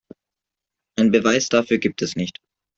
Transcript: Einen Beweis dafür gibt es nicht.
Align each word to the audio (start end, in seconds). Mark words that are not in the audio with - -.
Einen 0.97 1.11
Beweis 1.11 1.47
dafür 1.49 1.77
gibt 1.77 2.01
es 2.01 2.15
nicht. 2.15 2.39